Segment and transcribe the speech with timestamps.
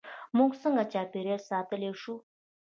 [0.37, 2.15] موږ څنګه چاپیریال ساتلی شو؟